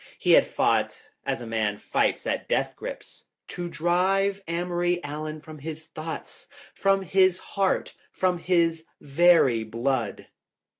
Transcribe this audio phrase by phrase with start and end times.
[0.17, 5.59] He had fought, as a man fights at death grips, to drive Amory Allen from
[5.59, 10.25] his thoughts, from his heart, from his very blood.